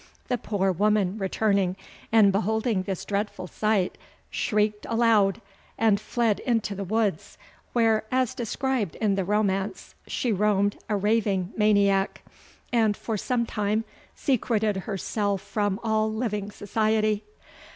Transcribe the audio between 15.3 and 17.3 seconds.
from all living society.